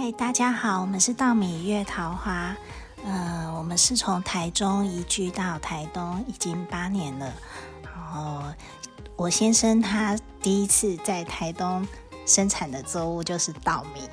[0.00, 2.56] 嗨，大家好，我们是稻米月桃花。
[3.04, 7.34] 呃，我们是从台中移居到台东，已经八年了。
[7.82, 8.44] 然后
[9.16, 11.84] 我先生他第一次在台东
[12.24, 14.08] 生产的作物就是稻米，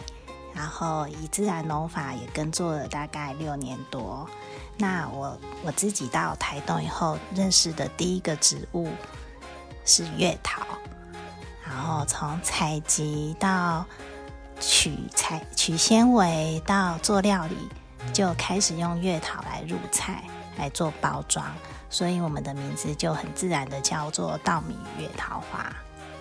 [0.55, 4.27] 然后以自然农法也耕作了大概六年多。
[4.77, 8.89] 那我我自己到台东以后认识的第一个植物
[9.85, 10.65] 是月桃，
[11.63, 13.85] 然后从采集到
[14.59, 17.57] 取材取纤维到做料理，
[18.13, 20.23] 就开始用月桃来入菜
[20.57, 21.45] 来做包装，
[21.89, 25.75] 所以我们的名字就很自然的叫做稻米月桃花。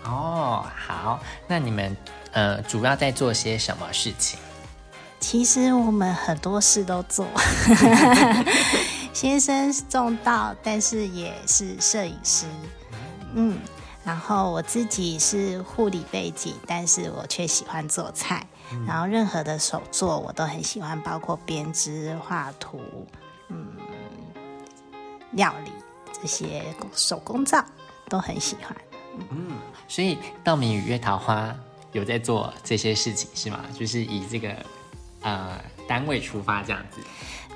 [0.05, 1.97] 哦，好，那你们
[2.33, 4.39] 呃主要在做些什么事情？
[5.21, 7.27] 其实我们很多事都做，
[9.15, 12.45] 先生是种稻，但是也是摄影师，
[13.33, 13.59] 嗯，
[14.05, 18.47] 然后我自己是护理背景，但是我却喜欢做菜，
[18.87, 22.81] 然后任何的手作我都很喜欢，包括编织、画图，
[23.49, 23.67] 嗯，
[25.33, 25.71] 料理
[26.13, 26.63] 这些
[26.95, 27.65] 手工皂
[28.09, 28.77] 都很喜欢。
[29.31, 29.57] 嗯，
[29.89, 31.55] 所以稻米与月桃花
[31.93, 33.65] 有在做这些事情是吗？
[33.79, 34.55] 就是以这个。
[35.27, 37.01] 呃，单位出发这样子，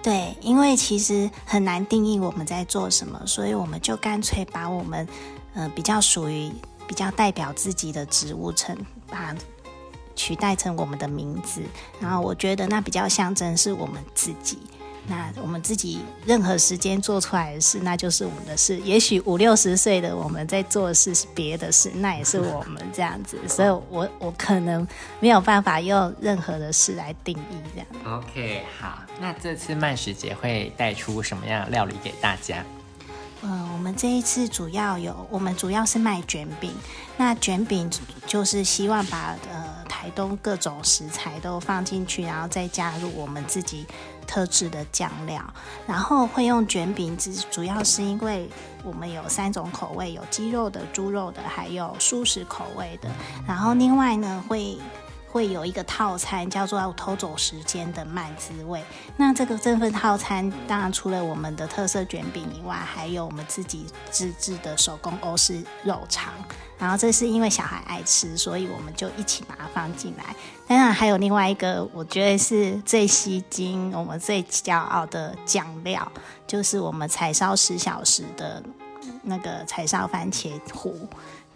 [0.02, 5.06] 对，因为其实很难定义我们在做什么，所以我们就干脆把我们，
[5.58, 6.52] 呃，比较属于
[6.86, 8.76] 比较代表自己的职务称，
[9.10, 9.34] 把
[10.14, 11.60] 取代成我们的名字，
[12.00, 14.58] 然后我觉得那比较象征是我们自己。
[15.10, 18.78] 那我们自己任何时间做出来的事，那就是我们的事。
[18.80, 23.36] 也许五六十岁的我们在做的事是别的事，那也是我们这样子。
[23.48, 24.86] 所以，我我可能
[25.18, 28.18] 没有办法用任何的事来定义这样。
[28.18, 32.62] OK，好，那这次慢食节会带出什么样料理给大家？
[33.42, 36.72] 嗯，我们这一次主要有，我们主要是卖卷饼。
[37.16, 37.90] 那卷饼
[38.26, 43.86] 就是希望把呃台东各种食材都放进去，然后再加入我们自己
[44.26, 45.42] 特制的酱料。
[45.86, 48.48] 然后会用卷饼，只主要是因为
[48.82, 53.08] 我们有三种口味，有鸡肉的、猪肉的，还有素食口味的。
[53.46, 54.76] 然后另外呢会。
[55.30, 58.82] 会有一个套餐叫做“偷走时间的慢滋味”。
[59.16, 66.32] 那这个这份套餐，当然除了我们的特色卷饼以外，还有我们自己自制的手工欧式肉肠。
[66.78, 70.34] 然后这是因为小孩爱吃，所以我们就一起把它放进来。
[70.66, 76.10] 当然还有另外一个，我觉得是最吸睛、我们最骄傲的酱料，
[76.46, 78.62] 就是我们柴烧十小时的
[79.22, 80.96] 那个柴烧番茄糊。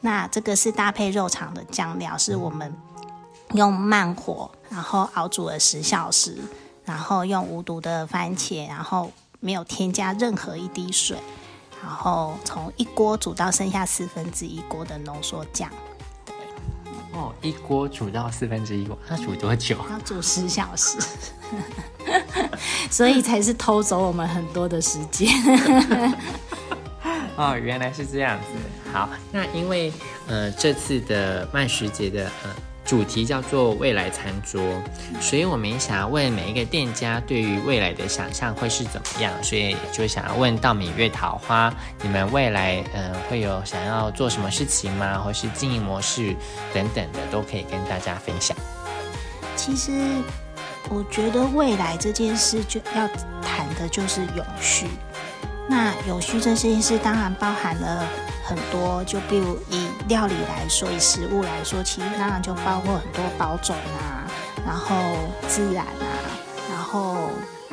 [0.00, 2.74] 那这个是搭配肉肠的酱料，是我们。
[3.54, 6.38] 用慢火，然后熬煮了十小时，
[6.84, 11.18] 然后用无毒的番茄，然后没有添加任何一滴水，
[11.82, 15.68] 然后从一锅煮到剩下四分之一锅的浓缩酱。
[16.24, 16.34] 对，
[17.12, 19.76] 哦，一锅煮到四分之一锅，那煮多久？
[19.90, 20.98] 要煮十小时，
[22.90, 25.28] 所以才是偷走我们很多的时间。
[27.36, 28.46] 哦，原来是这样子。
[28.92, 29.92] 好，那因为
[30.26, 32.50] 呃这次的慢食节的呃。
[32.84, 34.60] 主题叫做未来餐桌，
[35.20, 41.72] 所以我们也想要问每一个店家对于未来的想象会是怎么样，所以就想要问稻米月桃花，
[42.02, 45.18] 你们未来嗯会有想要做什么事情吗？
[45.18, 46.34] 或是经营模式
[46.74, 48.56] 等等的，都可以跟大家分享。
[49.56, 49.92] 其实
[50.90, 53.08] 我觉得未来这件事就要
[53.40, 54.86] 谈的就是永续。
[55.68, 58.06] 那永续这件事当然包含了。
[58.44, 64.26] 很多，就比如以料理来说，以食物来说，其实当然就包括很多保种啊，
[64.66, 64.96] 然后
[65.48, 66.06] 自然啊，
[66.70, 67.30] 然后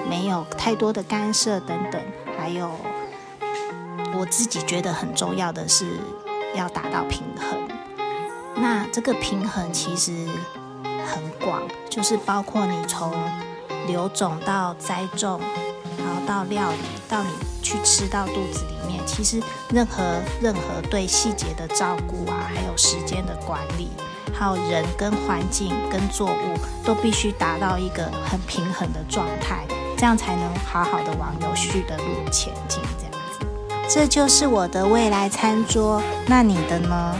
[0.09, 2.01] 没有太多的干涉等等，
[2.37, 2.71] 还有
[4.17, 5.97] 我自己觉得很重要的是
[6.55, 7.67] 要达到平衡。
[8.55, 10.27] 那这个平衡其实
[10.83, 13.11] 很广，就是包括你从
[13.87, 15.39] 留种到栽种，
[15.97, 17.29] 然后到料理，到你
[17.69, 18.99] 去吃到肚子里面。
[19.05, 19.41] 其实，
[19.71, 20.03] 任何
[20.41, 23.89] 任何对细节的照顾啊，还有时间的管理，
[24.33, 29.65] 还有人跟环境跟作物，都必须达到一个很平衡的状态，
[29.97, 32.81] 这样才能好好的往有序的路前进。
[32.97, 33.45] 这样子，
[33.87, 36.01] 这就是我的未来餐桌。
[36.25, 37.15] 那你的呢？